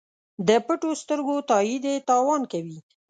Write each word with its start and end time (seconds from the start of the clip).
د 0.47 0.49
پټو 0.65 0.89
سترګو 1.01 1.35
تایید 1.49 1.83
یې 1.91 2.05
تاوان 2.09 2.41
کوي. 2.51 2.77